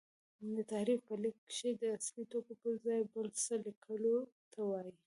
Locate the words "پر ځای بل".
2.61-3.27